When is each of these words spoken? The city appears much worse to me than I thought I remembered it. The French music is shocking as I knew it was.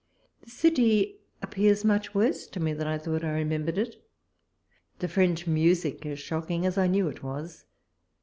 The 0.41 0.49
city 0.49 1.19
appears 1.43 1.85
much 1.85 2.15
worse 2.15 2.47
to 2.47 2.59
me 2.59 2.73
than 2.73 2.87
I 2.87 2.97
thought 2.97 3.23
I 3.23 3.33
remembered 3.33 3.77
it. 3.77 4.03
The 4.97 5.07
French 5.07 5.45
music 5.45 6.07
is 6.07 6.17
shocking 6.17 6.65
as 6.65 6.75
I 6.75 6.87
knew 6.87 7.07
it 7.07 7.21
was. 7.21 7.67